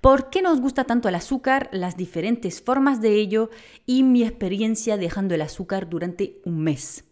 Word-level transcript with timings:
por 0.00 0.30
qué 0.30 0.42
nos 0.42 0.60
gusta 0.60 0.84
tanto 0.84 1.08
el 1.08 1.14
azúcar, 1.14 1.68
las 1.72 1.96
diferentes 1.96 2.62
formas 2.62 3.00
de 3.00 3.14
ello 3.14 3.50
y 3.86 4.02
mi 4.02 4.22
experiencia 4.22 4.96
dejando 4.96 5.34
el 5.34 5.42
azúcar 5.42 5.88
durante 5.88 6.40
un 6.44 6.60
mes. 6.60 7.04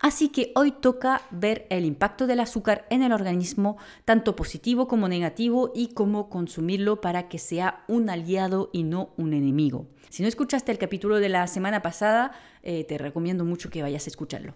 Así 0.00 0.28
que 0.28 0.52
hoy 0.54 0.72
toca 0.72 1.22
ver 1.30 1.66
el 1.70 1.84
impacto 1.84 2.26
del 2.26 2.40
azúcar 2.40 2.86
en 2.90 3.02
el 3.02 3.12
organismo, 3.12 3.78
tanto 4.04 4.36
positivo 4.36 4.86
como 4.86 5.08
negativo, 5.08 5.72
y 5.74 5.94
cómo 5.94 6.28
consumirlo 6.28 7.00
para 7.00 7.28
que 7.28 7.38
sea 7.38 7.84
un 7.88 8.10
aliado 8.10 8.70
y 8.72 8.82
no 8.82 9.14
un 9.16 9.32
enemigo. 9.32 9.86
Si 10.10 10.22
no 10.22 10.28
escuchaste 10.28 10.72
el 10.72 10.78
capítulo 10.78 11.20
de 11.20 11.28
la 11.28 11.46
semana 11.46 11.80
pasada, 11.80 12.32
eh, 12.62 12.84
te 12.84 12.98
recomiendo 12.98 13.44
mucho 13.44 13.70
que 13.70 13.82
vayas 13.82 14.06
a 14.06 14.10
escucharlo. 14.10 14.54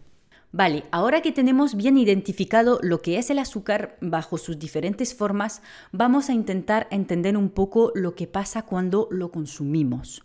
Vale, 0.51 0.85
ahora 0.93 1.21
que 1.21 1.31
tenemos 1.31 1.77
bien 1.77 1.99
identificado 1.99 2.81
lo 2.83 3.03
que 3.03 3.19
es 3.19 3.29
el 3.29 3.39
azúcar 3.39 3.99
bajo 4.01 4.39
sus 4.39 4.59
diferentes 4.59 5.15
formas, 5.15 5.61
vamos 5.93 6.31
a 6.31 6.33
intentar 6.33 6.89
entender 6.91 7.37
un 7.37 7.51
poco 7.51 7.93
lo 7.95 8.15
que 8.15 8.27
pasa 8.27 8.63
cuando 8.63 9.09
lo 9.11 9.31
consumimos. 9.31 10.25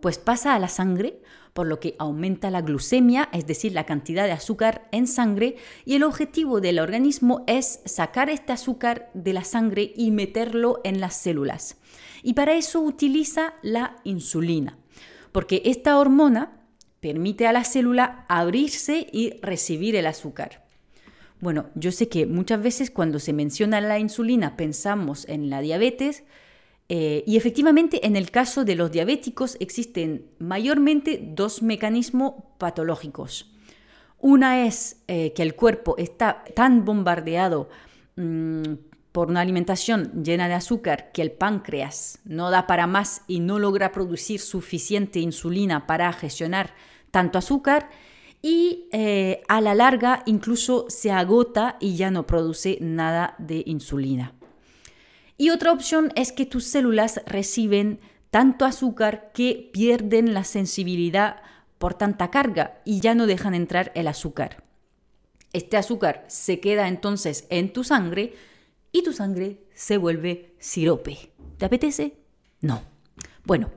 Pues 0.00 0.18
pasa 0.18 0.54
a 0.54 0.60
la 0.60 0.68
sangre, 0.68 1.20
por 1.54 1.66
lo 1.66 1.80
que 1.80 1.96
aumenta 1.98 2.50
la 2.50 2.60
glucemia, 2.60 3.28
es 3.32 3.48
decir, 3.48 3.72
la 3.72 3.84
cantidad 3.84 4.26
de 4.26 4.32
azúcar 4.32 4.86
en 4.92 5.08
sangre, 5.08 5.56
y 5.84 5.96
el 5.96 6.04
objetivo 6.04 6.60
del 6.60 6.78
organismo 6.78 7.42
es 7.48 7.80
sacar 7.84 8.30
este 8.30 8.52
azúcar 8.52 9.10
de 9.12 9.32
la 9.32 9.42
sangre 9.42 9.92
y 9.96 10.12
meterlo 10.12 10.80
en 10.84 11.00
las 11.00 11.16
células. 11.16 11.78
Y 12.22 12.34
para 12.34 12.54
eso 12.54 12.80
utiliza 12.80 13.54
la 13.62 13.96
insulina, 14.04 14.78
porque 15.32 15.62
esta 15.64 15.98
hormona 15.98 16.63
permite 17.04 17.46
a 17.46 17.52
la 17.52 17.64
célula 17.64 18.24
abrirse 18.30 19.06
y 19.12 19.38
recibir 19.42 19.94
el 19.94 20.06
azúcar. 20.06 20.64
Bueno, 21.38 21.66
yo 21.74 21.92
sé 21.92 22.08
que 22.08 22.24
muchas 22.24 22.62
veces 22.62 22.90
cuando 22.90 23.18
se 23.18 23.34
menciona 23.34 23.82
la 23.82 23.98
insulina 23.98 24.56
pensamos 24.56 25.28
en 25.28 25.50
la 25.50 25.60
diabetes 25.60 26.24
eh, 26.88 27.22
y 27.26 27.36
efectivamente 27.36 28.06
en 28.06 28.16
el 28.16 28.30
caso 28.30 28.64
de 28.64 28.74
los 28.74 28.90
diabéticos 28.90 29.58
existen 29.60 30.30
mayormente 30.38 31.20
dos 31.22 31.62
mecanismos 31.62 32.36
patológicos. 32.56 33.52
Una 34.18 34.66
es 34.66 35.02
eh, 35.06 35.34
que 35.34 35.42
el 35.42 35.54
cuerpo 35.54 35.96
está 35.98 36.42
tan 36.56 36.86
bombardeado 36.86 37.68
mm, 38.16 38.62
por 39.12 39.28
una 39.28 39.42
alimentación 39.42 40.24
llena 40.24 40.48
de 40.48 40.54
azúcar 40.54 41.12
que 41.12 41.20
el 41.20 41.32
páncreas 41.32 42.20
no 42.24 42.50
da 42.50 42.66
para 42.66 42.86
más 42.86 43.20
y 43.26 43.40
no 43.40 43.58
logra 43.58 43.92
producir 43.92 44.40
suficiente 44.40 45.18
insulina 45.18 45.86
para 45.86 46.10
gestionar 46.14 46.72
tanto 47.14 47.38
azúcar 47.38 47.90
y 48.42 48.88
eh, 48.90 49.42
a 49.46 49.60
la 49.60 49.76
larga 49.76 50.24
incluso 50.26 50.86
se 50.88 51.12
agota 51.12 51.76
y 51.78 51.94
ya 51.94 52.10
no 52.10 52.26
produce 52.26 52.76
nada 52.80 53.36
de 53.38 53.62
insulina. 53.66 54.32
Y 55.36 55.50
otra 55.50 55.70
opción 55.70 56.10
es 56.16 56.32
que 56.32 56.44
tus 56.44 56.64
células 56.64 57.20
reciben 57.24 58.00
tanto 58.32 58.64
azúcar 58.64 59.30
que 59.32 59.70
pierden 59.72 60.34
la 60.34 60.42
sensibilidad 60.42 61.36
por 61.78 61.94
tanta 61.94 62.32
carga 62.32 62.80
y 62.84 62.98
ya 62.98 63.14
no 63.14 63.26
dejan 63.26 63.54
entrar 63.54 63.92
el 63.94 64.08
azúcar. 64.08 64.64
Este 65.52 65.76
azúcar 65.76 66.24
se 66.26 66.58
queda 66.58 66.88
entonces 66.88 67.46
en 67.48 67.72
tu 67.72 67.84
sangre 67.84 68.34
y 68.90 69.04
tu 69.04 69.12
sangre 69.12 69.60
se 69.72 69.98
vuelve 69.98 70.56
sirope. 70.58 71.30
¿Te 71.58 71.64
apetece? 71.64 72.16
No. 72.60 72.82
Bueno, 73.44 73.70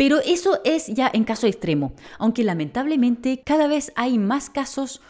pero 0.00 0.18
eso 0.20 0.60
es 0.64 0.86
ya 0.86 1.10
en 1.12 1.24
caso 1.24 1.46
extremo, 1.46 1.92
aunque 2.18 2.42
lamentablemente 2.42 3.42
cada 3.44 3.66
vez 3.66 3.92
hay 3.96 4.16
más 4.16 4.48
casos, 4.48 5.02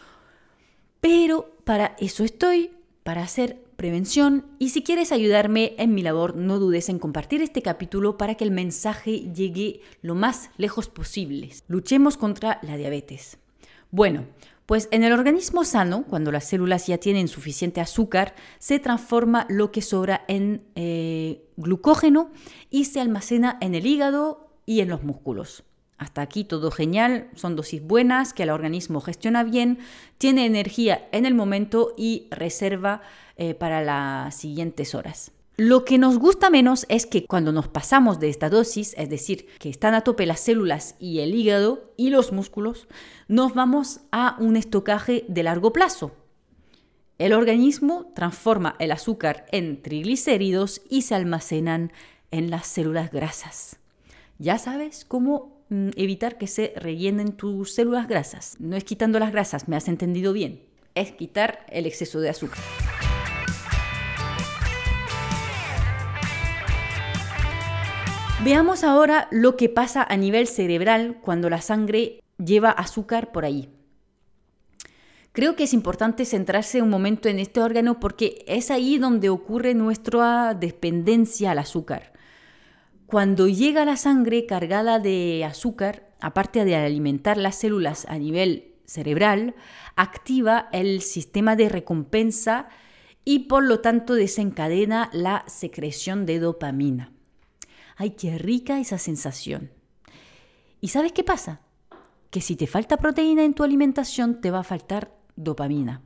pero 0.99 1.55
para 1.63 1.95
eso 1.97 2.25
estoy, 2.25 2.71
para 3.03 3.23
hacer 3.23 3.63
prevención 3.77 4.47
y 4.59 4.71
si 4.71 4.83
quieres 4.83 5.13
ayudarme 5.13 5.75
en 5.77 5.93
mi 5.93 6.01
labor, 6.01 6.35
no 6.35 6.59
dudes 6.59 6.89
en 6.89 6.99
compartir 6.99 7.41
este 7.41 7.61
capítulo 7.61 8.17
para 8.17 8.35
que 8.35 8.43
el 8.43 8.51
mensaje 8.51 9.31
llegue 9.33 9.79
lo 10.01 10.13
más 10.13 10.49
lejos 10.57 10.89
posible. 10.89 11.51
Luchemos 11.69 12.17
contra 12.17 12.59
la 12.61 12.75
diabetes. 12.75 13.37
Bueno, 13.91 14.25
pues 14.65 14.89
en 14.91 15.05
el 15.05 15.13
organismo 15.13 15.63
sano, 15.63 16.03
cuando 16.03 16.33
las 16.33 16.49
células 16.49 16.87
ya 16.87 16.97
tienen 16.97 17.29
suficiente 17.29 17.79
azúcar, 17.79 18.35
se 18.59 18.77
transforma 18.77 19.47
lo 19.47 19.71
que 19.71 19.81
sobra 19.81 20.25
en 20.27 20.65
eh, 20.75 21.45
glucógeno 21.55 22.29
y 22.69 22.83
se 22.83 22.99
almacena 22.99 23.57
en 23.61 23.73
el 23.73 23.85
hígado 23.85 24.50
y 24.65 24.81
en 24.81 24.89
los 24.89 25.03
músculos. 25.03 25.63
Hasta 25.97 26.21
aquí 26.21 26.43
todo 26.43 26.71
genial, 26.71 27.29
son 27.35 27.55
dosis 27.55 27.83
buenas 27.83 28.33
que 28.33 28.43
el 28.43 28.49
organismo 28.49 29.01
gestiona 29.01 29.43
bien, 29.43 29.77
tiene 30.17 30.47
energía 30.47 31.07
en 31.11 31.27
el 31.27 31.35
momento 31.35 31.93
y 31.95 32.27
reserva 32.31 33.01
eh, 33.37 33.53
para 33.53 33.83
las 33.83 34.33
siguientes 34.35 34.95
horas. 34.95 35.31
Lo 35.57 35.85
que 35.85 35.99
nos 35.99 36.17
gusta 36.17 36.49
menos 36.49 36.87
es 36.89 37.05
que 37.05 37.27
cuando 37.27 37.51
nos 37.51 37.67
pasamos 37.67 38.19
de 38.19 38.29
esta 38.29 38.49
dosis, 38.49 38.95
es 38.97 39.09
decir, 39.09 39.45
que 39.59 39.69
están 39.69 39.93
a 39.93 40.01
tope 40.01 40.25
las 40.25 40.39
células 40.39 40.95
y 40.97 41.19
el 41.19 41.35
hígado 41.35 41.93
y 41.97 42.09
los 42.09 42.31
músculos, 42.31 42.87
nos 43.27 43.53
vamos 43.53 43.99
a 44.11 44.37
un 44.39 44.55
estocaje 44.55 45.23
de 45.27 45.43
largo 45.43 45.71
plazo. 45.71 46.13
El 47.19 47.33
organismo 47.33 48.11
transforma 48.15 48.75
el 48.79 48.91
azúcar 48.91 49.45
en 49.51 49.83
triglicéridos 49.83 50.81
y 50.89 51.03
se 51.03 51.13
almacenan 51.13 51.91
en 52.31 52.49
las 52.49 52.65
células 52.65 53.11
grasas. 53.11 53.80
Ya 54.41 54.57
sabes 54.57 55.05
cómo 55.05 55.61
mm, 55.69 55.89
evitar 55.95 56.39
que 56.39 56.47
se 56.47 56.73
rellenen 56.75 57.33
tus 57.33 57.75
células 57.75 58.07
grasas. 58.07 58.55
No 58.57 58.75
es 58.75 58.83
quitando 58.83 59.19
las 59.19 59.31
grasas, 59.31 59.67
me 59.67 59.75
has 59.75 59.87
entendido 59.87 60.33
bien. 60.33 60.63
Es 60.95 61.11
quitar 61.11 61.63
el 61.69 61.85
exceso 61.85 62.19
de 62.19 62.29
azúcar. 62.29 62.57
Veamos 68.43 68.83
ahora 68.83 69.27
lo 69.29 69.57
que 69.57 69.69
pasa 69.69 70.03
a 70.09 70.17
nivel 70.17 70.47
cerebral 70.47 71.19
cuando 71.21 71.47
la 71.51 71.61
sangre 71.61 72.19
lleva 72.43 72.71
azúcar 72.71 73.31
por 73.31 73.45
ahí. 73.45 73.69
Creo 75.33 75.55
que 75.55 75.65
es 75.65 75.73
importante 75.75 76.25
centrarse 76.25 76.81
un 76.81 76.89
momento 76.89 77.29
en 77.29 77.37
este 77.37 77.61
órgano 77.61 77.99
porque 77.99 78.43
es 78.47 78.71
ahí 78.71 78.97
donde 78.97 79.29
ocurre 79.29 79.75
nuestra 79.75 80.55
dependencia 80.55 81.51
al 81.51 81.59
azúcar. 81.59 82.10
Cuando 83.11 83.49
llega 83.49 83.83
la 83.83 83.97
sangre 83.97 84.45
cargada 84.45 84.97
de 84.97 85.43
azúcar, 85.43 86.07
aparte 86.21 86.63
de 86.63 86.77
alimentar 86.77 87.35
las 87.35 87.55
células 87.57 88.05
a 88.07 88.17
nivel 88.17 88.75
cerebral, 88.85 89.53
activa 89.97 90.69
el 90.71 91.01
sistema 91.01 91.57
de 91.57 91.67
recompensa 91.67 92.69
y 93.25 93.49
por 93.49 93.65
lo 93.65 93.81
tanto 93.81 94.13
desencadena 94.13 95.09
la 95.11 95.43
secreción 95.47 96.25
de 96.25 96.39
dopamina. 96.39 97.11
¡Ay, 97.97 98.11
qué 98.11 98.37
rica 98.37 98.79
esa 98.79 98.97
sensación! 98.97 99.71
¿Y 100.79 100.87
sabes 100.87 101.11
qué 101.11 101.25
pasa? 101.25 101.59
Que 102.29 102.39
si 102.39 102.55
te 102.55 102.65
falta 102.65 102.95
proteína 102.95 103.43
en 103.43 103.55
tu 103.55 103.65
alimentación, 103.65 104.39
te 104.39 104.51
va 104.51 104.59
a 104.59 104.63
faltar 104.63 105.11
dopamina, 105.35 106.01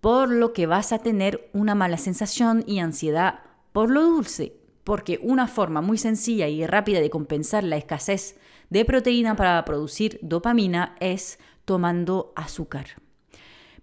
por 0.00 0.30
lo 0.30 0.54
que 0.54 0.64
vas 0.64 0.94
a 0.94 1.00
tener 1.00 1.50
una 1.52 1.74
mala 1.74 1.98
sensación 1.98 2.64
y 2.66 2.78
ansiedad 2.78 3.40
por 3.74 3.90
lo 3.90 4.02
dulce 4.02 4.61
porque 4.84 5.18
una 5.22 5.46
forma 5.48 5.80
muy 5.80 5.98
sencilla 5.98 6.48
y 6.48 6.66
rápida 6.66 7.00
de 7.00 7.10
compensar 7.10 7.64
la 7.64 7.76
escasez 7.76 8.36
de 8.70 8.84
proteína 8.84 9.36
para 9.36 9.64
producir 9.64 10.18
dopamina 10.22 10.96
es 11.00 11.38
tomando 11.64 12.32
azúcar. 12.36 12.86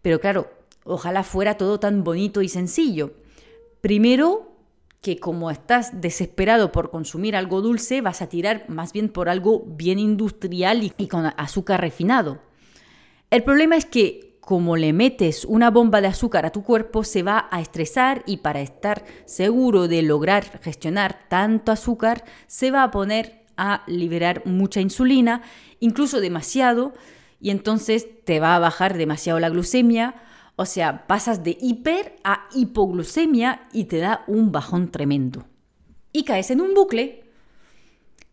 Pero 0.02 0.20
claro, 0.20 0.52
ojalá 0.84 1.24
fuera 1.24 1.58
todo 1.58 1.80
tan 1.80 2.04
bonito 2.04 2.42
y 2.42 2.50
sencillo. 2.50 3.14
Primero, 3.82 4.50
que 5.02 5.20
como 5.20 5.50
estás 5.50 6.02
desesperado 6.02 6.72
por 6.72 6.90
consumir 6.90 7.36
algo 7.36 7.62
dulce, 7.62 8.02
vas 8.02 8.22
a 8.22 8.28
tirar 8.28 8.66
más 8.70 8.92
bien 8.92 9.10
por 9.10 9.30
algo 9.30 9.64
bien 9.66 10.00
industrial 10.00 10.84
y, 10.84 11.08
con 11.08 11.26
azúcar 11.38 11.82
refinado. 11.82 12.40
El 13.30 13.44
problema 13.44 13.78
es 13.78 13.86
que 13.86 14.29
como 14.50 14.78
le 14.78 14.94
metes 14.94 15.46
una 15.46 15.70
bomba 15.70 16.02
de 16.02 16.08
azúcar 16.08 16.44
a 16.44 16.52
tu 16.52 16.64
cuerpo, 16.64 17.04
se 17.04 17.22
va 17.22 17.48
a 17.52 17.62
estresar 17.62 18.24
y 18.26 18.38
para 18.38 18.62
estar 18.62 19.06
seguro 19.26 19.88
de 19.88 20.02
lograr 20.02 20.60
gestionar 20.64 21.20
tanto 21.30 21.72
azúcar, 21.72 22.26
se 22.48 22.72
va 22.72 22.82
a 22.82 22.90
poner 22.90 23.46
a 23.58 23.84
liberar 23.86 24.42
mucha 24.48 24.82
insulina, 24.82 25.44
incluso 25.80 26.20
demasiado, 26.20 26.94
y 27.40 27.52
entonces 27.52 28.08
te 28.26 28.40
va 28.40 28.56
a 28.56 28.60
bajar 28.60 28.98
demasiado 28.98 29.40
la 29.40 29.50
glucemia, 29.50 30.16
o 30.56 30.66
sea, 30.66 31.06
pasas 31.06 31.44
de 31.44 31.56
hiper 31.62 32.16
a 32.24 32.48
hipoglucemia 32.56 33.68
y 33.72 33.84
te 33.84 34.00
da 34.00 34.24
un 34.26 34.52
bajón 34.52 34.90
tremendo. 34.90 35.46
Y 36.12 36.24
caes 36.24 36.50
en 36.50 36.62
un 36.62 36.74
bucle 36.74 37.24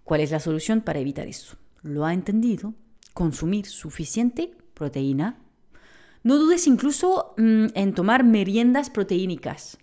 ¿Cuál 0.03 0.23
es 0.23 0.31
la 0.31 0.41
solución 0.41 0.81
para 0.81 0.99
evitar 0.99 1.29
eso? 1.29 1.59
¿Lo 1.83 2.07
ha 2.07 2.15
entendido? 2.15 2.73
Consumir 3.13 3.67
suficiente 3.67 4.55
proteína. 4.73 5.43
No 6.27 6.39
dudes 6.39 6.67
incluso 6.67 7.35
mm, 7.37 7.67
en 7.75 7.95
tomar 7.95 8.25
meriendas 8.25 8.91
proteínicas. 8.91 9.79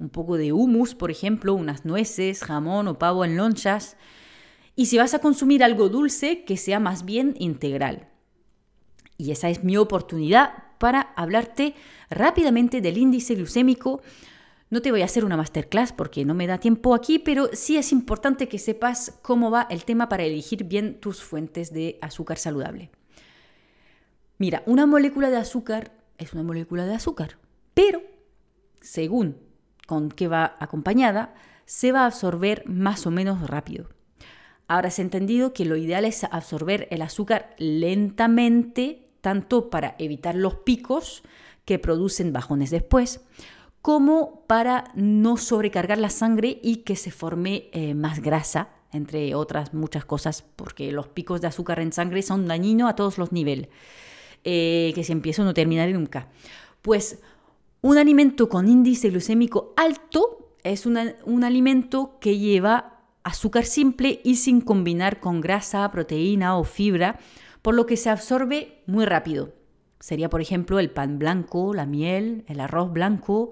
Un 0.00 0.08
poco 0.08 0.36
de 0.36 0.52
hummus, 0.52 0.96
por 0.96 1.12
ejemplo, 1.12 1.54
unas 1.54 1.84
nueces, 1.84 2.42
jamón 2.42 2.88
o 2.88 2.98
pavo 2.98 3.24
en 3.24 3.36
lonchas. 3.36 3.96
Y 4.74 4.86
si 4.86 4.98
vas 4.98 5.14
a 5.14 5.20
consumir 5.20 5.62
algo 5.62 5.88
dulce, 5.88 6.42
que 6.42 6.56
sea 6.56 6.80
más 6.80 7.04
bien 7.04 7.36
integral. 7.38 8.08
Y 9.16 9.30
esa 9.30 9.48
es 9.48 9.62
mi 9.62 9.76
oportunidad 9.76 10.54
para 10.78 11.12
hablarte 11.14 11.76
rápidamente 12.10 12.80
del 12.80 12.98
índice 12.98 13.36
glucémico. 13.36 14.02
No 14.70 14.82
te 14.82 14.90
voy 14.90 15.02
a 15.02 15.04
hacer 15.04 15.24
una 15.24 15.36
masterclass 15.36 15.92
porque 15.92 16.24
no 16.24 16.34
me 16.34 16.48
da 16.48 16.58
tiempo 16.58 16.96
aquí, 16.96 17.20
pero 17.20 17.48
sí 17.52 17.76
es 17.76 17.92
importante 17.92 18.48
que 18.48 18.58
sepas 18.58 19.20
cómo 19.22 19.52
va 19.52 19.68
el 19.70 19.84
tema 19.84 20.08
para 20.08 20.24
elegir 20.24 20.64
bien 20.64 20.98
tus 20.98 21.22
fuentes 21.22 21.72
de 21.72 21.96
azúcar 22.02 22.38
saludable. 22.38 22.90
Mira, 24.38 24.62
una 24.66 24.86
molécula 24.86 25.30
de 25.30 25.36
azúcar 25.38 25.92
es 26.18 26.32
una 26.32 26.42
molécula 26.42 26.86
de 26.86 26.94
azúcar, 26.94 27.38
pero 27.74 28.02
según 28.80 29.36
con 29.86 30.10
qué 30.10 30.28
va 30.28 30.56
acompañada, 30.58 31.34
se 31.64 31.92
va 31.92 32.02
a 32.02 32.06
absorber 32.06 32.64
más 32.66 33.06
o 33.06 33.10
menos 33.10 33.48
rápido. 33.48 33.88
Ahora 34.68 34.88
has 34.88 34.98
entendido 34.98 35.52
que 35.52 35.64
lo 35.64 35.76
ideal 35.76 36.04
es 36.04 36.24
absorber 36.24 36.88
el 36.90 37.02
azúcar 37.02 37.54
lentamente 37.58 39.08
tanto 39.20 39.70
para 39.70 39.96
evitar 39.98 40.34
los 40.34 40.56
picos 40.56 41.22
que 41.64 41.78
producen 41.78 42.32
bajones 42.32 42.70
después, 42.70 43.20
como 43.82 44.44
para 44.46 44.84
no 44.94 45.36
sobrecargar 45.36 45.98
la 45.98 46.10
sangre 46.10 46.60
y 46.62 46.78
que 46.78 46.94
se 46.94 47.10
forme 47.10 47.68
eh, 47.72 47.94
más 47.94 48.20
grasa, 48.20 48.68
entre 48.92 49.34
otras 49.34 49.74
muchas 49.74 50.04
cosas, 50.04 50.42
porque 50.42 50.92
los 50.92 51.08
picos 51.08 51.40
de 51.40 51.48
azúcar 51.48 51.80
en 51.80 51.92
sangre 51.92 52.22
son 52.22 52.46
dañinos 52.46 52.90
a 52.90 52.94
todos 52.96 53.18
los 53.18 53.32
niveles, 53.32 53.68
eh, 54.48 54.92
que 54.94 55.02
se 55.02 55.10
empieza 55.10 55.42
a 55.42 55.44
no 55.44 55.54
terminar 55.54 55.90
nunca. 55.90 56.28
Pues 56.80 57.20
un 57.82 57.98
alimento 57.98 58.48
con 58.48 58.68
índice 58.68 59.10
glucémico 59.10 59.74
alto 59.76 60.54
es 60.62 60.86
un 60.86 61.44
alimento 61.44 62.16
que 62.20 62.38
lleva 62.38 63.00
azúcar 63.24 63.64
simple 63.64 64.20
y 64.22 64.36
sin 64.36 64.60
combinar 64.60 65.18
con 65.18 65.40
grasa, 65.40 65.90
proteína 65.90 66.56
o 66.56 66.62
fibra, 66.62 67.18
por 67.60 67.74
lo 67.74 67.84
que 67.86 67.96
se 67.96 68.08
absorbe 68.08 68.84
muy 68.86 69.04
rápido. 69.04 69.52
Sería, 69.98 70.30
por 70.30 70.40
ejemplo, 70.40 70.78
el 70.78 70.90
pan 70.90 71.18
blanco, 71.18 71.74
la 71.74 71.86
miel, 71.86 72.44
el 72.46 72.60
arroz 72.60 72.92
blanco, 72.92 73.50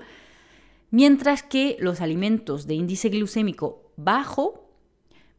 mientras 0.93 1.43
que 1.43 1.77
los 1.81 2.01
alimentos 2.01 2.69
de 2.69 2.75
índice 2.75 3.09
glucémico 3.09 3.91
bajo 3.97 4.71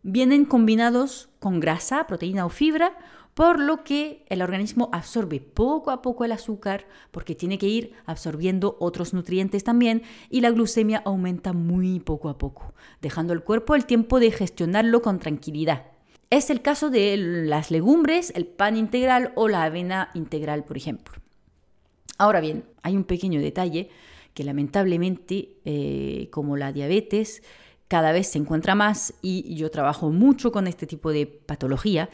vienen 0.03 0.43
combinados 0.43 1.29
con 1.39 1.61
grasa, 1.61 2.05
proteína 2.05 2.45
o 2.45 2.49
fibra, 2.49 2.97
por 3.35 3.59
lo 3.59 3.83
que 3.83 4.25
el 4.29 4.41
organismo 4.41 4.89
absorbe 4.93 5.41
poco 5.41 5.91
a 5.91 6.01
poco 6.01 6.23
el 6.23 6.31
azúcar 6.31 6.87
porque 7.11 7.35
tiene 7.35 7.57
que 7.57 7.67
ir 7.67 7.91
absorbiendo 8.05 8.77
otros 8.79 9.13
nutrientes 9.13 9.65
también 9.65 10.03
y 10.29 10.39
la 10.39 10.49
glucemia 10.51 11.03
aumenta 11.05 11.51
muy 11.51 11.99
poco 11.99 12.29
a 12.29 12.37
poco, 12.37 12.73
dejando 13.01 13.33
al 13.33 13.43
cuerpo 13.43 13.75
el 13.75 13.85
tiempo 13.85 14.21
de 14.21 14.31
gestionarlo 14.31 15.01
con 15.01 15.19
tranquilidad. 15.19 15.83
Es 16.29 16.49
el 16.49 16.61
caso 16.61 16.89
de 16.89 17.17
las 17.17 17.71
legumbres, 17.71 18.31
el 18.35 18.47
pan 18.47 18.77
integral 18.77 19.33
o 19.35 19.49
la 19.49 19.63
avena 19.63 20.11
integral, 20.13 20.63
por 20.63 20.77
ejemplo. 20.77 21.15
Ahora 22.17 22.39
bien, 22.39 22.63
hay 22.83 22.95
un 22.95 23.03
pequeño 23.03 23.41
detalle 23.41 23.89
que 24.33 24.45
lamentablemente, 24.45 25.57
eh, 25.65 26.29
como 26.31 26.55
la 26.55 26.71
diabetes, 26.71 27.43
cada 27.89 28.13
vez 28.13 28.27
se 28.27 28.39
encuentra 28.39 28.75
más 28.75 29.13
y 29.21 29.55
yo 29.55 29.69
trabajo 29.71 30.09
mucho 30.09 30.53
con 30.53 30.67
este 30.67 30.88
tipo 30.88 31.11
de 31.11 31.27
patología, 31.27 32.09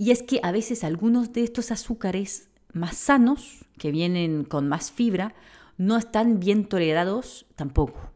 y 0.00 0.12
es 0.12 0.22
que 0.22 0.40
a 0.42 0.50
veces 0.50 0.82
algunos 0.82 1.34
de 1.34 1.44
estos 1.44 1.70
azúcares 1.70 2.48
más 2.72 2.96
sanos, 2.96 3.66
que 3.76 3.90
vienen 3.90 4.44
con 4.44 4.66
más 4.66 4.90
fibra, 4.90 5.34
no 5.76 5.98
están 5.98 6.40
bien 6.40 6.64
tolerados 6.64 7.44
tampoco. 7.54 8.10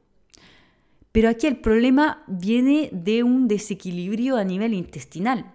Pero 1.12 1.28
aquí 1.28 1.46
el 1.46 1.58
problema 1.58 2.24
viene 2.26 2.88
de 2.90 3.22
un 3.22 3.48
desequilibrio 3.48 4.38
a 4.38 4.44
nivel 4.44 4.72
intestinal. 4.72 5.52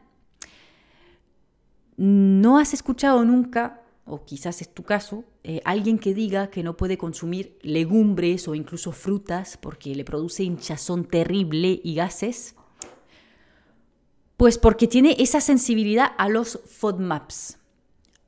¿No 1.97 2.59
has 2.59 2.75
escuchado 2.75 3.25
nunca, 3.25 3.81
o 4.05 4.23
quizás 4.23 4.61
es 4.61 4.71
tu 4.71 4.83
caso, 4.83 5.23
eh, 5.43 5.61
alguien 5.65 5.97
que 5.97 6.13
diga 6.13 6.51
que 6.51 6.61
no 6.61 6.77
puede 6.77 6.99
consumir 6.99 7.57
legumbres 7.63 8.47
o 8.47 8.53
incluso 8.53 8.91
frutas 8.91 9.57
porque 9.57 9.95
le 9.95 10.05
produce 10.05 10.43
hinchazón 10.43 11.05
terrible 11.05 11.81
y 11.83 11.95
gases? 11.95 12.53
Pues 14.39 14.57
porque 14.57 14.87
tiene 14.87 15.17
esa 15.19 15.41
sensibilidad 15.41 16.13
a 16.17 16.29
los 16.29 16.61
FODMAPs. 16.65 17.57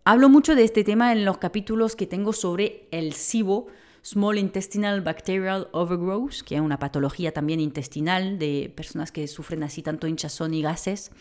Hablo 0.03 0.27
mucho 0.27 0.55
de 0.55 0.65
este 0.65 0.83
tema 0.83 1.13
en 1.13 1.23
los 1.23 1.37
capítulos 1.37 1.95
que 1.95 2.05
tengo 2.05 2.33
sobre 2.33 2.89
el 2.91 3.13
SIBO, 3.13 3.67
Small 4.03 4.37
Intestinal 4.37 4.99
Bacterial 4.99 5.69
Overgrowth, 5.71 6.41
que 6.45 6.55
es 6.55 6.61
una 6.61 6.79
patología 6.79 7.31
también 7.31 7.61
intestinal 7.61 8.37
de 8.39 8.73
personas 8.75 9.13
que 9.13 9.25
sufren 9.29 9.63
así 9.63 9.83
tanto 9.83 10.05
hinchazón 10.05 10.53
y 10.53 10.61
gases. 10.61 11.11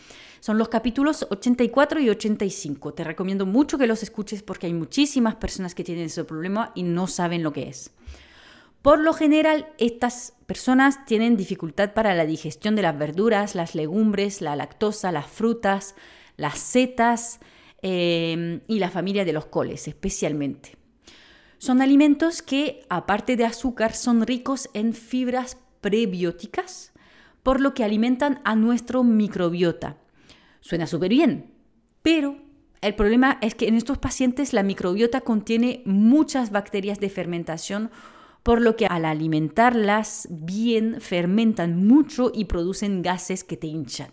Son 0.41 0.57
los 0.57 0.67
capítulos 0.67 1.25
84 1.29 2.01
y 2.01 2.09
85. 2.09 2.93
Te 2.93 3.05
recomiendo 3.05 3.45
mucho 3.45 3.77
que 3.77 3.87
los 3.87 4.03
escuches 4.03 4.43
porque 4.43 4.67
hay 4.67 4.73
muchísimas 4.73 5.35
personas 5.35 5.73
que 5.73 5.85
tienen 5.85 6.07
ese 6.07 6.25
problema 6.25 6.73
y 6.75 6.83
no 6.83 7.07
saben 7.07 7.43
lo 7.43 7.53
que 7.53 7.69
es. 7.69 7.91
Por 8.81 8.99
lo 8.99 9.13
general, 9.13 9.67
estas 9.77 10.33
personas 10.47 11.05
tienen 11.05 11.37
dificultad 11.37 11.93
para 11.93 12.15
la 12.15 12.25
digestión 12.25 12.75
de 12.75 12.81
las 12.81 12.97
verduras, 12.97 13.53
las 13.53 13.75
legumbres, 13.75 14.41
la 14.41 14.55
lactosa, 14.55 15.11
las 15.11 15.27
frutas, 15.27 15.95
las 16.35 16.57
setas 16.57 17.39
eh, 17.83 18.61
y 18.67 18.79
la 18.79 18.89
familia 18.89 19.23
de 19.23 19.33
los 19.33 19.45
coles 19.45 19.87
especialmente. 19.87 20.77
Son 21.59 21.79
alimentos 21.79 22.41
que, 22.41 22.83
aparte 22.89 23.35
de 23.35 23.45
azúcar, 23.45 23.93
son 23.93 24.25
ricos 24.25 24.67
en 24.73 24.93
fibras 24.93 25.57
prebióticas, 25.79 26.91
por 27.43 27.61
lo 27.61 27.75
que 27.75 27.83
alimentan 27.83 28.41
a 28.43 28.55
nuestro 28.55 29.03
microbiota. 29.03 29.97
Suena 30.59 30.87
súper 30.87 31.09
bien, 31.09 31.51
pero 32.01 32.37
el 32.81 32.95
problema 32.95 33.37
es 33.41 33.53
que 33.53 33.67
en 33.67 33.75
estos 33.75 33.99
pacientes 33.99 34.53
la 34.53 34.63
microbiota 34.63 35.21
contiene 35.21 35.83
muchas 35.85 36.49
bacterias 36.49 36.99
de 36.99 37.11
fermentación, 37.11 37.91
por 38.43 38.61
lo 38.61 38.75
que 38.75 38.85
al 38.85 39.05
alimentarlas 39.05 40.27
bien 40.29 40.99
fermentan 40.99 41.85
mucho 41.85 42.31
y 42.33 42.45
producen 42.45 43.01
gases 43.01 43.43
que 43.43 43.57
te 43.57 43.67
hinchan. 43.67 44.09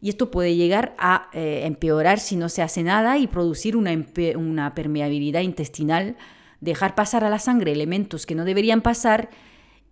Y 0.00 0.10
esto 0.10 0.30
puede 0.30 0.54
llegar 0.56 0.94
a 0.98 1.30
eh, 1.32 1.62
empeorar 1.64 2.20
si 2.20 2.36
no 2.36 2.50
se 2.50 2.60
hace 2.62 2.82
nada 2.82 3.16
y 3.16 3.26
producir 3.26 3.76
una, 3.76 3.90
una 4.36 4.74
permeabilidad 4.74 5.40
intestinal 5.40 6.16
dejar 6.64 6.94
pasar 6.94 7.24
a 7.24 7.30
la 7.30 7.38
sangre 7.38 7.72
elementos 7.72 8.26
que 8.26 8.34
no 8.34 8.44
deberían 8.44 8.80
pasar 8.80 9.30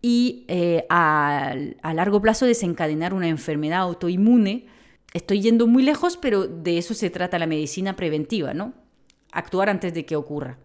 y 0.01 0.45
eh, 0.49 0.85
a, 0.89 1.55
largo 1.95 2.21
plazo 2.21 2.47
desencadenar 2.47 3.15
una 3.15 3.29
enfermedad 3.29 3.81
autoinmune. 3.81 4.67
Estoy 5.13 5.43
yendo 5.43 5.67
muy 5.67 5.83
lejos, 5.83 6.17
pero 6.17 6.47
de 6.47 6.79
eso 6.79 6.95
se 6.95 7.11
trata 7.11 7.39
la 7.39 7.47
medicina 7.47 7.95
preventiva, 7.95 8.55
¿no? 8.55 8.73
Actuar 9.31 9.69
antes 9.69 9.95
de 9.95 10.05
que 10.05 10.17
ocurra. 10.17 10.59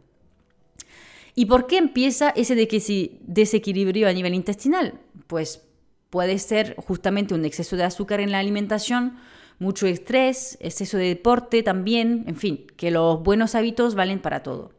¿Y 1.39 1.45
por 1.45 1.67
qué 1.67 1.77
empieza 1.77 2.31
ese 2.31 2.55
desequilibrio 2.55 4.09
a 4.09 4.11
nivel 4.11 4.33
intestinal? 4.33 4.99
Pues 5.27 5.61
puede 6.09 6.39
ser 6.39 6.75
justamente 6.77 7.35
un 7.35 7.45
exceso 7.45 7.75
de 7.75 7.83
azúcar 7.83 8.21
en 8.21 8.31
la 8.31 8.39
alimentación, 8.39 9.19
mucho 9.59 9.85
estrés, 9.85 10.57
exceso 10.61 10.97
de 10.97 11.09
deporte 11.09 11.61
también, 11.61 12.23
en 12.25 12.37
fin, 12.37 12.65
que 12.75 12.89
los 12.89 13.21
buenos 13.21 13.53
hábitos 13.53 13.93
valen 13.93 14.19
para 14.19 14.41
todo. 14.41 14.71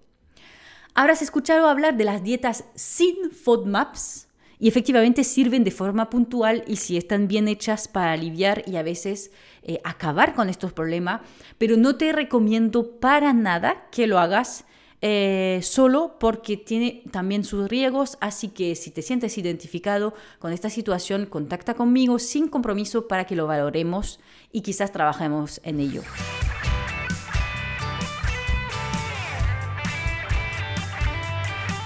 Habrás 0.94 1.22
escuchado 1.22 1.68
hablar 1.68 1.96
de 1.96 2.02
las 2.02 2.24
dietas 2.24 2.64
sin 2.74 3.30
FODMAPs 3.30 4.26
y 4.58 4.66
efectivamente 4.66 5.22
sirven 5.22 5.62
de 5.62 5.70
forma 5.70 6.10
puntual 6.10 6.64
y 6.66 6.74
si 6.74 6.96
están 6.96 7.28
bien 7.28 7.46
hechas 7.46 7.86
para 7.86 8.10
aliviar 8.10 8.64
y 8.66 8.74
a 8.74 8.82
veces 8.82 9.30
eh, 9.62 9.78
acabar 9.84 10.34
con 10.34 10.48
estos 10.48 10.72
problemas, 10.72 11.20
pero 11.56 11.76
no 11.76 11.94
te 11.94 12.10
recomiendo 12.10 12.98
para 12.98 13.32
nada 13.32 13.86
que 13.92 14.08
lo 14.08 14.18
hagas 14.18 14.64
eh, 15.00 15.60
solo 15.62 16.16
porque 16.18 16.56
tiene 16.56 17.02
también 17.10 17.44
sus 17.44 17.68
riesgos, 17.68 18.18
así 18.20 18.48
que 18.48 18.74
si 18.74 18.90
te 18.90 19.02
sientes 19.02 19.38
identificado 19.38 20.14
con 20.38 20.52
esta 20.52 20.70
situación, 20.70 21.26
contacta 21.26 21.74
conmigo 21.74 22.18
sin 22.18 22.48
compromiso 22.48 23.06
para 23.06 23.24
que 23.24 23.36
lo 23.36 23.46
valoremos 23.46 24.18
y 24.52 24.62
quizás 24.62 24.90
trabajemos 24.90 25.60
en 25.64 25.80
ello. 25.80 26.02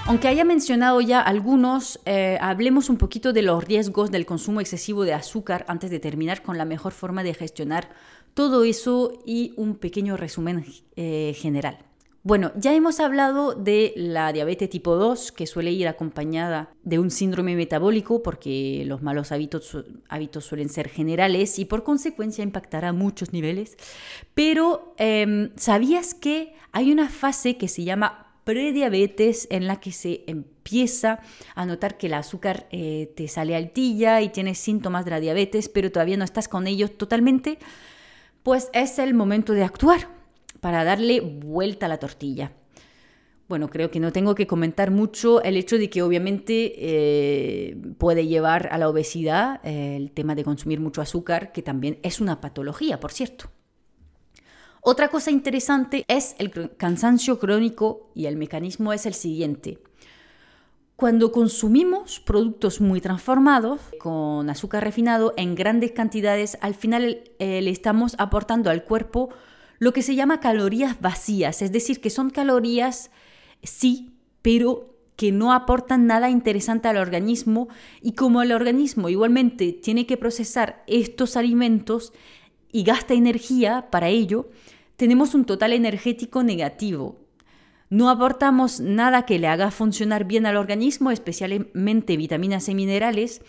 Aunque 0.05 0.29
haya 0.29 0.45
mencionado 0.45 1.01
ya 1.01 1.21
algunos, 1.21 2.01
eh, 2.07 2.37
hablemos 2.41 2.91
un 2.91 2.97
poquito 2.97 3.33
de 3.33 3.43
los 3.43 3.65
riesgos 3.65 4.11
del 4.11 4.27
consumo 4.27 4.61
excesivo 4.61 5.05
de 5.05 5.15
azúcar 5.15 5.65
antes 5.69 5.91
de 5.91 6.01
terminar 6.01 6.43
con 6.43 6.59
la 6.59 6.65
mejor 6.65 6.93
forma 6.93 7.23
de 7.23 7.35
gestionar 7.35 7.89
todo 8.35 8.65
eso 8.65 9.23
y 9.25 9.55
un 9.57 9.77
pequeño 9.77 10.17
resumen 10.17 10.65
eh, 10.97 11.35
general. 11.39 11.79
Bueno, 12.25 12.53
ya 12.55 12.73
hemos 12.73 13.01
hablado 13.01 13.53
de 13.53 13.93
la 13.97 14.33
diabetes 14.33 14.71
tipo 14.71 14.95
2, 14.95 15.33
que 15.33 15.49
suele 15.49 15.73
ir 15.73 15.89
acompañada 15.89 16.73
de 16.85 17.01
un 17.01 17.11
síndrome 17.11 17.57
metabólico, 17.57 18.23
porque 18.23 18.85
los 18.87 19.03
malos 19.03 19.33
hábitos, 19.33 19.77
hábitos 20.09 20.45
suelen 20.45 20.69
ser 20.69 20.89
generales 20.89 21.59
y 21.59 21.65
por 21.65 21.83
consecuencia 21.83 22.45
impactará 22.45 22.91
a 22.91 22.93
muchos 22.93 23.33
niveles. 23.33 23.77
Pero, 24.35 24.95
em, 24.99 25.51
¿sabías 25.57 26.15
que 26.15 26.55
hay 26.71 26.93
una 26.93 27.09
fase 27.09 27.57
que 27.57 27.67
se 27.67 27.83
llama 27.83 28.37
prediabetes 28.45 29.49
en 29.51 29.67
la 29.67 29.81
que 29.81 29.91
se 29.91 30.23
empieza 30.29 31.19
a 31.57 31.67
notar 31.67 31.99
que 31.99 32.07
el 32.07 32.15
azúcar 32.15 32.69
eh, 32.71 33.13
te 33.17 33.27
sale 33.27 33.57
altilla 33.57 34.21
y 34.21 34.29
tienes 34.29 34.59
síntomas 34.59 35.05
de 35.05 35.11
la 35.11 35.19
diabetes, 35.19 35.69
pero 35.69 35.91
todavía 35.91 36.17
no 36.17 36.25
estás 36.25 36.47
con 36.47 36.69
ellos 36.69 36.97
totalmente? 36.97 37.59
Pues 38.45 38.71
es 38.73 39.01
el 39.01 39.13
momento 39.13 39.55
de 39.55 39.65
actuar 39.65 40.22
para 40.63 40.85
darle 40.85 41.21
vuelta 41.21 41.87
a 41.87 41.89
la 41.89 41.99
tortilla. 41.99 42.53
Bueno, 43.49 43.69
creo 43.69 43.91
que 43.91 43.99
no 43.99 44.13
tengo 44.13 44.37
que 44.37 44.47
comentar 44.47 44.93
mucho 44.93 45.43
el 45.43 45.57
hecho 45.57 45.77
de 45.77 45.91
que 45.91 46.03
obviamente 46.03 46.73
eh, 46.77 47.77
puede 47.99 48.29
llevar 48.29 48.69
a 48.71 48.79
la 48.79 48.89
obesidad 48.89 49.61
eh, 49.65 49.97
el 49.97 50.13
tema 50.13 50.37
de 50.37 50.45
consumir 50.45 50.79
mucho 50.79 51.03
azúcar, 51.03 51.51
que 51.51 51.63
también 51.63 51.99
es 52.05 52.21
una 52.21 52.41
patología, 52.41 53.01
por 53.01 53.11
cierto. 53.11 53.51
Otra 54.81 55.09
cosa 55.09 55.33
interesante 55.33 56.05
es 56.07 56.37
el 56.39 56.77
cansancio 56.77 57.41
crónico 57.41 58.13
y 58.15 58.27
el 58.27 58.37
mecanismo 58.37 58.93
es 58.93 59.05
el 59.05 59.15
siguiente. 59.15 59.81
Cuando 60.95 61.33
consumimos 61.33 62.21
productos 62.21 62.81
muy 62.81 63.01
transformados 63.01 63.81
con 63.99 64.49
azúcar 64.49 64.85
refinado 64.85 65.35
en 65.37 65.57
grandes 65.57 65.91
cantidades, 65.91 66.57
al 66.61 66.75
final 66.75 67.25
eh, 67.41 67.61
le 67.63 67.71
estamos 67.71 68.15
aportando 68.19 68.71
al 68.71 68.85
cuerpo 68.85 69.31
lo 69.83 69.93
que 69.93 70.03
se 70.03 70.15
llama 70.15 70.39
calorías 70.39 71.01
vacías, 71.01 71.61
es 71.61 71.73
decir, 71.73 72.01
que 72.01 72.09
son 72.09 72.31
calorías, 72.31 73.11
sí, 73.65 74.13
pero 74.41 74.95
que 75.17 75.33
no 75.33 75.53
aportan 75.53 76.07
nada 76.07 76.31
interesante 76.31 76.87
al 76.87 76.99
organismo 76.99 77.67
y 78.01 78.13
como 78.13 78.43
el 78.43 78.53
organismo 78.53 79.09
igualmente 79.09 79.73
tiene 79.73 80.07
que 80.07 80.17
procesar 80.17 80.85
estos 80.87 81.37
alimentos 81.37 82.13
y 82.71 82.85
gasta 82.85 83.15
energía 83.15 83.89
para 83.91 84.07
ello, 84.09 84.51
tenemos 84.95 85.35
un 85.35 85.47
total 85.47 85.73
energético 85.73 86.45
negativo. 86.45 87.19
No 87.91 88.09
aportamos 88.09 88.79
nada 88.79 89.27
que 89.27 89.41
le 89.41 89.49
haga 89.49 89.73
funcionar 89.73 90.27
bien 90.27 90.47
al 90.47 90.59
organismo, 90.59 91.11
especialmente 91.11 92.17
vitaminas 92.17 92.69
y 92.69 92.77
minerales, 92.77 93.43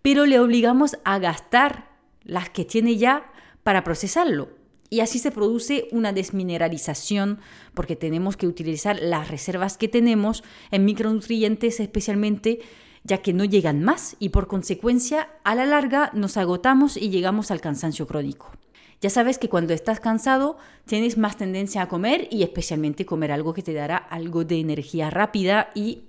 pero 0.00 0.24
le 0.24 0.40
obligamos 0.40 0.96
a 1.04 1.18
gastar 1.18 1.90
las 2.22 2.48
que 2.48 2.64
tiene 2.64 2.96
ya 2.96 3.30
para 3.62 3.84
procesarlo. 3.84 4.63
Y 4.94 5.00
así 5.00 5.18
se 5.18 5.32
produce 5.32 5.88
una 5.90 6.12
desmineralización 6.12 7.40
porque 7.74 7.96
tenemos 7.96 8.36
que 8.36 8.46
utilizar 8.46 8.96
las 9.02 9.28
reservas 9.28 9.76
que 9.76 9.88
tenemos 9.88 10.44
en 10.70 10.84
micronutrientes 10.84 11.80
especialmente 11.80 12.60
ya 13.02 13.18
que 13.18 13.32
no 13.32 13.44
llegan 13.44 13.82
más 13.82 14.14
y 14.20 14.28
por 14.28 14.46
consecuencia 14.46 15.30
a 15.42 15.56
la 15.56 15.66
larga 15.66 16.12
nos 16.14 16.36
agotamos 16.36 16.96
y 16.96 17.10
llegamos 17.10 17.50
al 17.50 17.60
cansancio 17.60 18.06
crónico. 18.06 18.52
Ya 19.00 19.10
sabes 19.10 19.38
que 19.38 19.48
cuando 19.48 19.74
estás 19.74 19.98
cansado 19.98 20.58
tienes 20.84 21.18
más 21.18 21.36
tendencia 21.36 21.82
a 21.82 21.88
comer 21.88 22.28
y 22.30 22.44
especialmente 22.44 23.04
comer 23.04 23.32
algo 23.32 23.52
que 23.52 23.64
te 23.64 23.74
dará 23.74 23.96
algo 23.96 24.44
de 24.44 24.60
energía 24.60 25.10
rápida 25.10 25.70
y 25.74 26.04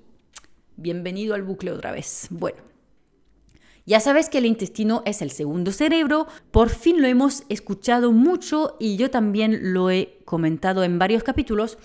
bienvenido 0.77 1.33
al 1.33 1.41
bucle 1.41 1.71
otra 1.71 1.91
vez. 1.91 2.27
Bueno, 2.29 2.61
ya 3.85 3.99
sabes 3.99 4.29
que 4.29 4.39
el 4.39 4.45
intestino 4.45 5.03
es 5.05 5.21
el 5.21 5.29
segundo 5.29 5.71
cerebro, 5.71 6.27
por 6.51 6.69
fin 6.69 7.01
lo 7.01 7.07
hemos 7.07 7.43
escuchado 7.49 8.11
mucho 8.11 8.77
y 8.79 8.97
yo 8.97 9.11
también 9.11 9.73
lo 9.73 9.91
he 9.91 10.19
comentado 10.25 10.83
en 10.83 10.97
varios 10.97 11.23
capítulos, 11.23 11.77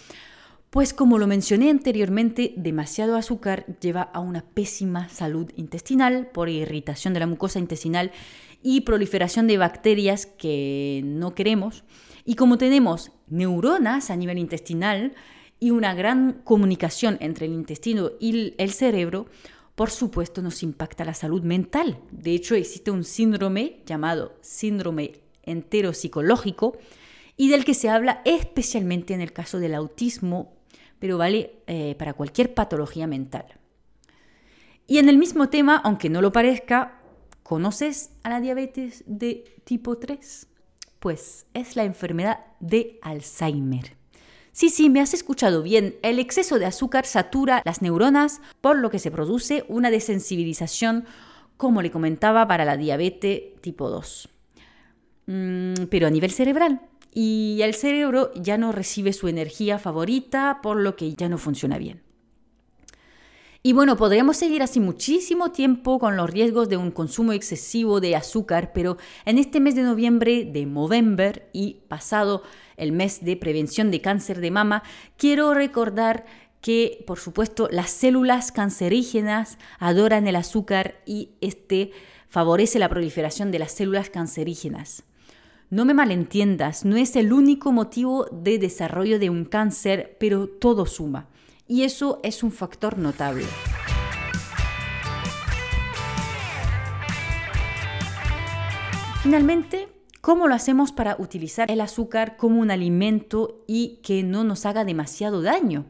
pues 0.71 0.95
como 0.95 1.19
lo 1.19 1.27
mencioné 1.27 1.69
anteriormente, 1.69 2.55
demasiado 2.57 3.17
azúcar 3.17 3.67
lleva 3.81 4.03
a 4.03 4.21
una 4.21 4.43
pésima 4.43 5.09
salud 5.09 5.51
intestinal 5.57 6.29
por 6.33 6.49
irritación 6.49 7.13
de 7.13 7.21
la 7.21 7.27
mucosa 7.27 7.59
intestinal 7.59 8.13
y 8.63 8.83
proliferación 8.83 9.47
de 9.47 9.59
bacterias 9.59 10.27
que 10.27 11.03
no 11.05 11.35
queremos. 11.35 11.85
Y 12.25 12.37
como 12.37 12.57
tenemos 12.57 13.11
neuronas 13.29 14.11
a 14.11 14.17
nivel 14.17 14.39
intestinal 14.39 15.15
y 15.59 15.73
una 15.73 15.93
gran 15.95 16.41
comunicación 16.45 17.19
entre 17.21 17.47
el 17.47 17.53
intestino 17.53 18.13
y 18.21 18.55
el 18.57 18.71
cerebro, 18.71 19.27
por 19.81 19.91
supuesto 19.91 20.43
nos 20.43 20.63
impacta 20.63 21.07
la 21.07 21.15
salud 21.15 21.43
mental. 21.43 22.03
De 22.11 22.33
hecho, 22.35 22.55
existe 22.55 22.91
un 22.91 23.03
síndrome 23.03 23.81
llamado 23.87 24.37
síndrome 24.43 25.23
entero 25.43 25.95
psicológico 25.95 26.77
y 27.39 27.49
del 27.49 27.65
que 27.65 27.73
se 27.73 27.89
habla 27.89 28.21
especialmente 28.27 29.15
en 29.15 29.23
el 29.23 29.33
caso 29.33 29.59
del 29.59 29.75
autismo, 29.75 30.53
pero 30.99 31.17
vale 31.17 31.63
eh, 31.67 31.95
para 31.99 32.13
cualquier 32.13 32.53
patología 32.53 33.07
mental. 33.07 33.47
Y 34.87 34.99
en 34.99 35.09
el 35.09 35.17
mismo 35.17 35.49
tema, 35.49 35.81
aunque 35.83 36.11
no 36.11 36.21
lo 36.21 36.31
parezca, 36.31 37.01
¿conoces 37.43 38.11
a 38.23 38.29
la 38.29 38.43
diabetes 38.43 39.03
de 39.07 39.63
tipo 39.65 39.97
3? 39.97 40.47
Pues 40.99 41.47
es 41.55 41.75
la 41.75 41.85
enfermedad 41.85 42.41
de 42.61 42.99
Alzheimer. 43.01 44.00
Sí, 44.53 44.69
sí, 44.69 44.91
me 44.91 45.01
has 45.01 45.15
escuchado 45.15 45.63
bien. 45.63 45.97
El 46.03 46.19
exceso 46.19 46.59
de 46.59 46.67
azúcar 46.67 47.07
satura 47.07 47.63
las 47.65 47.83
neuronas, 47.83 48.41
por 48.61 48.79
lo 48.79 48.91
que 48.91 48.99
se 48.99 49.11
produce 49.11 49.65
una 49.69 49.91
desensibilización, 49.91 51.05
como 51.57 51.83
le 51.83 51.91
comentaba, 51.91 52.47
para 52.49 52.65
la 52.65 52.77
diabetes 52.77 53.61
tipo 53.61 53.91
2. 53.91 54.29
Mm, 55.27 55.75
pero 55.91 56.07
a 56.07 56.11
nivel 56.11 56.33
cerebral. 56.33 56.81
Y 57.13 57.61
el 57.63 57.75
cerebro 57.75 58.33
ya 58.35 58.59
no 58.59 58.73
recibe 58.73 59.13
su 59.13 59.29
energía 59.29 59.79
favorita, 59.79 60.61
por 60.63 60.77
lo 60.77 60.97
que 60.97 61.13
ya 61.15 61.29
no 61.29 61.39
funciona 61.39 61.79
bien. 61.79 62.03
Y 63.63 63.75
bueno, 63.75 63.99
podríamos 63.99 64.39
seguir 64.39 64.63
así 64.63 64.81
muchísimo 64.81 65.53
tiempo 65.53 65.99
con 65.99 66.17
los 66.17 66.31
riesgos 66.31 66.71
de 66.71 66.79
un 66.79 66.91
consumo 66.91 67.33
excesivo 67.33 68.01
de 68.01 68.17
azúcar, 68.17 68.73
pero 68.73 68.97
en 69.27 69.37
este 69.37 69.61
mes 69.61 69.75
de 69.75 69.83
noviembre, 69.83 70.47
de 70.51 70.65
Movember 70.65 71.51
y 71.53 71.83
pasado 71.87 72.43
el 72.79 72.93
mes 72.93 73.23
de 73.23 73.37
prevención 73.37 73.91
de 73.91 74.01
cáncer 74.01 74.41
de 74.41 74.51
mama, 74.51 74.83
quiero 75.19 75.53
recordar 75.53 76.25
que, 76.63 77.05
por 77.07 77.19
supuesto, 77.19 77.69
las 77.71 77.91
células 77.91 78.51
cancerígenas 78.51 79.59
adoran 79.79 80.27
el 80.27 80.37
azúcar 80.37 81.03
y 81.05 81.33
este 81.43 81.91
favorece 82.31 82.79
la 82.79 82.89
proliferación 82.89 83.51
de 83.51 83.59
las 83.59 83.73
células 83.73 84.09
cancerígenas. 84.09 85.03
No 85.69 85.85
me 85.85 85.93
malentiendas, 85.93 86.87
no 86.87 86.97
es 86.97 87.15
el 87.15 87.31
único 87.31 87.73
motivo 87.73 88.27
de 88.33 88.59
desarrollo 88.59 89.19
de 89.19 89.29
un 89.29 89.45
cáncer, 89.45 90.17
pero 90.19 90.49
todo 90.49 90.87
suma 90.87 91.29
y 91.71 91.85
eso 91.85 92.19
es 92.25 92.43
un 92.43 92.51
factor 92.51 92.99
notable. 92.99 93.47
Finalmente, 99.23 99.89
¿cómo 100.21 100.49
lo 100.49 100.55
hacemos 100.57 100.91
para 100.91 101.15
utilizar 101.21 101.71
el 101.71 101.81
azúcar 101.81 102.37
como 102.37 102.59
un 102.59 102.73
alimento 102.73 103.63
y 103.69 104.01
que 104.03 104.25
no 104.25 104.43
nos 104.43 104.67
haga 104.67 104.85
demasiado 104.85 105.43
daño? 105.43 105.87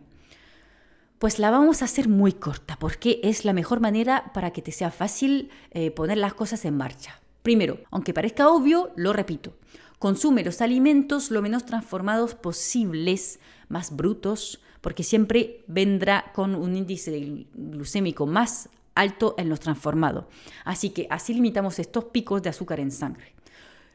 Pues 1.19 1.39
la 1.39 1.51
vamos 1.51 1.81
a 1.81 1.87
hacer 1.87 2.11
muy 2.11 2.35
corta 2.35 2.77
porque 2.79 3.19
es 3.23 3.47
la 3.47 3.55
mejor 3.55 3.81
manera 3.81 4.33
para 4.35 4.51
que 4.51 4.61
te 4.61 4.73
sea 4.73 4.91
fácil 4.91 5.49
eh, 5.71 5.91
poner 5.91 6.19
las 6.19 6.35
cosas 6.35 6.67
en 6.67 6.77
marcha. 6.77 7.23
Primero, 7.43 7.79
aunque 7.91 8.13
parezca 8.13 8.51
obvio, 8.51 8.93
lo 8.97 9.15
repito, 9.15 9.55
consume 9.99 10.45
los 10.45 10.61
alimentos 10.61 11.31
lo 11.31 11.41
menos 11.41 11.65
transformados 11.65 12.35
posibles, 12.35 13.41
más 13.69 13.97
brutos, 13.97 14.61
porque 14.81 15.03
siempre 15.03 15.65
vendrá 15.67 16.33
con 16.35 16.55
un 16.55 16.77
índice 16.77 17.47
glucémico 17.55 18.27
más 18.27 18.69
alto 18.95 19.35
en 19.39 19.49
los 19.49 19.61
transformados. 19.61 20.27
Así 20.65 20.91
que 20.91 21.07
así 21.11 21.35
limitamos 21.35 21.79
estos 21.79 22.07
picos 22.07 22.43
de 22.43 22.51
azúcar 22.51 22.81
en 22.81 22.91
sangre. 22.91 23.35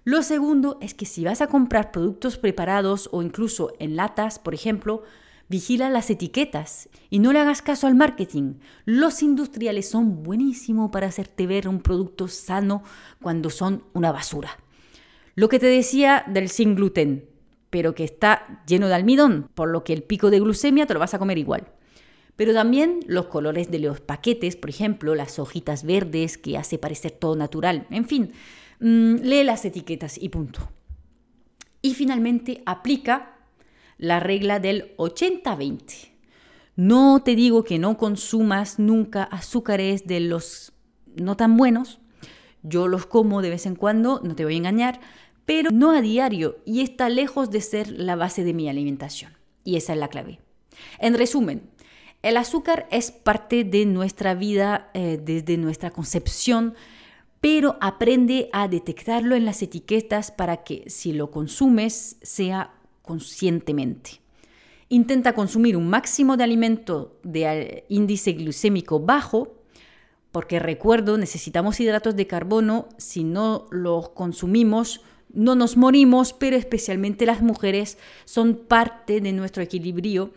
Lo 0.03 0.21
segundo 0.21 0.77
es 0.81 0.93
que 0.93 1.05
si 1.05 1.23
vas 1.23 1.41
a 1.41 1.47
comprar 1.47 1.91
productos 1.91 2.37
preparados 2.37 3.09
o 3.11 3.23
incluso 3.23 3.73
en 3.79 3.95
latas, 3.95 4.37
por 4.37 4.53
ejemplo, 4.53 5.03
vigila 5.47 5.89
las 5.89 6.09
etiquetas 6.09 6.89
y 7.09 7.19
no 7.19 7.33
le 7.33 7.39
hagas 7.39 7.61
caso 7.61 7.87
al 7.87 7.95
marketing. 7.95 8.55
Los 8.85 9.23
industriales 9.23 9.89
son 9.89 10.23
buenísimos 10.23 10.91
para 10.91 11.07
hacerte 11.07 11.47
ver 11.47 11.67
un 11.67 11.81
producto 11.81 12.27
sano 12.27 12.83
cuando 13.21 13.49
son 13.49 13.83
una 13.93 14.11
basura. 14.11 14.59
Lo 15.35 15.49
que 15.49 15.59
te 15.59 15.67
decía 15.67 16.23
del 16.27 16.49
sin 16.49 16.75
gluten 16.75 17.27
pero 17.75 17.93
que 17.93 18.05
está 18.05 18.63
lleno 18.65 18.87
de 18.87 18.93
almidón, 18.93 19.49
por 19.53 19.67
lo 19.67 19.83
que 19.83 19.91
el 19.91 20.01
pico 20.01 20.29
de 20.29 20.39
glucemia 20.39 20.85
te 20.85 20.93
lo 20.93 20.99
vas 21.01 21.13
a 21.13 21.19
comer 21.19 21.37
igual. 21.37 21.67
Pero 22.37 22.53
también 22.53 23.01
los 23.05 23.25
colores 23.25 23.69
de 23.69 23.79
los 23.79 23.99
paquetes, 23.99 24.55
por 24.55 24.69
ejemplo, 24.69 25.13
las 25.13 25.39
hojitas 25.39 25.83
verdes 25.83 26.37
que 26.37 26.57
hace 26.57 26.77
parecer 26.77 27.11
todo 27.11 27.35
natural. 27.35 27.85
En 27.89 28.05
fin, 28.05 28.31
mm, 28.79 29.15
lee 29.15 29.43
las 29.43 29.65
etiquetas 29.65 30.17
y 30.17 30.29
punto. 30.29 30.71
Y 31.81 31.95
finalmente 31.95 32.63
aplica 32.65 33.39
la 33.97 34.21
regla 34.21 34.61
del 34.61 34.95
80-20. 34.95 36.13
No 36.77 37.23
te 37.25 37.35
digo 37.35 37.65
que 37.65 37.77
no 37.77 37.97
consumas 37.97 38.79
nunca 38.79 39.25
azúcares 39.25 40.07
de 40.07 40.21
los 40.21 40.71
no 41.17 41.35
tan 41.35 41.57
buenos. 41.57 41.99
Yo 42.63 42.87
los 42.87 43.05
como 43.05 43.41
de 43.41 43.49
vez 43.49 43.65
en 43.65 43.75
cuando, 43.75 44.21
no 44.23 44.33
te 44.33 44.45
voy 44.45 44.53
a 44.53 44.57
engañar, 44.59 45.01
pero 45.45 45.71
no 45.71 45.91
a 45.91 46.01
diario 46.01 46.57
y 46.65 46.81
está 46.81 47.09
lejos 47.09 47.51
de 47.51 47.61
ser 47.61 47.89
la 47.89 48.15
base 48.15 48.43
de 48.43 48.53
mi 48.53 48.67
alimentación. 48.69 49.33
Y 49.63 49.75
esa 49.77 49.93
es 49.93 49.99
la 49.99 50.09
clave. 50.09 50.39
En 50.99 51.13
resumen, 51.13 51.69
el 52.21 52.37
azúcar 52.37 52.87
es 52.91 53.11
parte 53.11 53.63
de 53.63 53.85
nuestra 53.85 54.33
vida 54.33 54.89
eh, 54.93 55.19
desde 55.21 55.57
nuestra 55.57 55.91
concepción, 55.91 56.73
pero 57.39 57.77
aprende 57.81 58.49
a 58.51 58.67
detectarlo 58.67 59.35
en 59.35 59.45
las 59.45 59.61
etiquetas 59.61 60.31
para 60.31 60.63
que 60.63 60.89
si 60.89 61.13
lo 61.13 61.29
consumes 61.29 62.17
sea 62.23 62.73
conscientemente. 63.03 64.21
Intenta 64.89 65.33
consumir 65.33 65.77
un 65.77 65.87
máximo 65.87 66.37
de 66.37 66.43
alimento 66.43 67.19
de 67.23 67.85
índice 67.89 68.33
glucémico 68.33 68.99
bajo, 68.99 69.53
porque 70.31 70.59
recuerdo, 70.59 71.17
necesitamos 71.17 71.79
hidratos 71.79 72.15
de 72.15 72.27
carbono, 72.27 72.89
si 72.97 73.23
no 73.23 73.67
los 73.69 74.09
consumimos 74.09 75.01
no 75.35 75.55
nos 75.55 75.77
morimos, 75.77 76.33
pero 76.33 76.55
especialmente 76.55 77.25
las 77.25 77.41
mujeres 77.41 77.97
son 78.25 78.55
parte 78.55 79.21
de 79.21 79.31
nuestro 79.33 79.61
equilibrio 79.61 80.31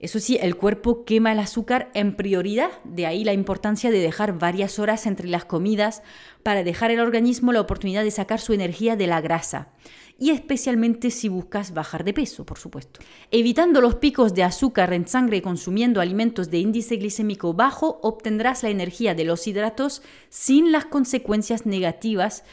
eso 0.00 0.20
sí, 0.20 0.38
el 0.40 0.54
cuerpo 0.54 1.04
quema 1.04 1.32
el 1.32 1.40
azúcar 1.40 1.90
en 1.92 2.14
prioridad, 2.14 2.70
de 2.84 3.06
ahí 3.06 3.24
la 3.24 3.32
importancia 3.32 3.90
de 3.90 3.98
dejar 3.98 4.38
varias 4.38 4.78
horas 4.78 5.06
entre 5.06 5.26
las 5.26 5.44
comidas 5.44 6.02
para 6.44 6.62
dejar 6.62 6.92
al 6.92 7.00
organismo 7.00 7.52
la 7.52 7.60
oportunidad 7.60 8.04
de 8.04 8.12
sacar 8.12 8.40
su 8.40 8.52
energía 8.52 8.94
de 8.94 9.08
la 9.08 9.20
grasa. 9.20 9.72
Y 10.16 10.30
especialmente 10.30 11.10
si 11.10 11.28
buscas 11.28 11.74
bajar 11.74 12.04
de 12.04 12.12
peso, 12.12 12.46
por 12.46 12.58
supuesto. 12.58 13.00
Evitando 13.32 13.80
los 13.80 13.96
picos 13.96 14.34
de 14.34 14.44
azúcar 14.44 14.92
en 14.92 15.08
sangre 15.08 15.42
consumiendo 15.42 16.00
alimentos 16.00 16.48
de 16.50 16.58
índice 16.58 16.96
glicémico 16.96 17.54
bajo, 17.54 17.98
obtendrás 18.02 18.62
la 18.62 18.70
energía 18.70 19.16
de 19.16 19.24
los 19.24 19.48
hidratos 19.48 20.02
sin 20.28 20.70
las 20.70 20.86
consecuencias 20.86 21.66
negativas 21.66 22.44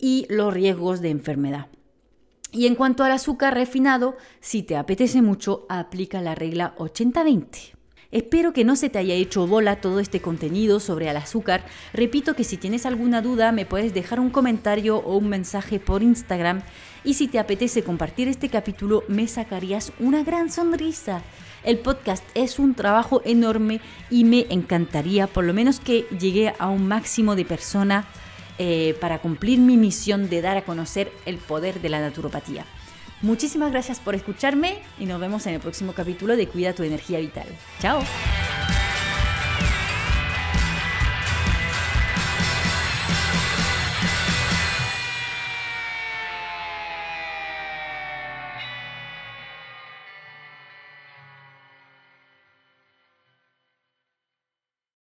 y 0.00 0.26
los 0.28 0.52
riesgos 0.52 1.00
de 1.00 1.10
enfermedad. 1.10 1.68
Y 2.50 2.66
en 2.66 2.74
cuanto 2.74 3.04
al 3.04 3.12
azúcar 3.12 3.54
refinado, 3.54 4.16
si 4.40 4.62
te 4.62 4.76
apetece 4.76 5.20
mucho, 5.20 5.66
aplica 5.68 6.22
la 6.22 6.34
regla 6.34 6.74
80-20. 6.78 7.78
Espero 8.10 8.54
que 8.54 8.64
no 8.64 8.74
se 8.74 8.88
te 8.88 8.98
haya 8.98 9.12
hecho 9.12 9.46
bola 9.46 9.82
todo 9.82 10.00
este 10.00 10.22
contenido 10.22 10.80
sobre 10.80 11.10
el 11.10 11.16
azúcar. 11.18 11.66
Repito 11.92 12.34
que 12.34 12.42
si 12.42 12.56
tienes 12.56 12.86
alguna 12.86 13.20
duda 13.20 13.52
me 13.52 13.66
puedes 13.66 13.92
dejar 13.92 14.18
un 14.18 14.30
comentario 14.30 14.96
o 14.96 15.18
un 15.18 15.28
mensaje 15.28 15.78
por 15.78 16.02
Instagram 16.02 16.62
y 17.04 17.14
si 17.14 17.28
te 17.28 17.38
apetece 17.38 17.82
compartir 17.82 18.26
este 18.26 18.48
capítulo 18.48 19.04
me 19.08 19.28
sacarías 19.28 19.92
una 19.98 20.24
gran 20.24 20.50
sonrisa. 20.50 21.22
El 21.64 21.80
podcast 21.80 22.24
es 22.34 22.58
un 22.58 22.74
trabajo 22.74 23.20
enorme 23.26 23.82
y 24.08 24.24
me 24.24 24.46
encantaría 24.48 25.26
por 25.26 25.44
lo 25.44 25.52
menos 25.52 25.78
que 25.78 26.06
llegue 26.18 26.54
a 26.58 26.70
un 26.70 26.88
máximo 26.88 27.36
de 27.36 27.44
personas 27.44 28.06
eh, 28.58 28.96
para 29.00 29.20
cumplir 29.20 29.58
mi 29.58 29.76
misión 29.76 30.28
de 30.28 30.42
dar 30.42 30.56
a 30.56 30.62
conocer 30.62 31.12
el 31.26 31.38
poder 31.38 31.80
de 31.80 31.88
la 31.88 32.00
naturopatía. 32.00 32.64
Muchísimas 33.20 33.72
gracias 33.72 33.98
por 33.98 34.14
escucharme 34.14 34.80
y 34.98 35.06
nos 35.06 35.20
vemos 35.20 35.46
en 35.46 35.54
el 35.54 35.60
próximo 35.60 35.92
capítulo 35.92 36.36
de 36.36 36.46
Cuida 36.46 36.72
tu 36.72 36.84
energía 36.84 37.18
vital. 37.18 37.46
Chao. 37.80 38.02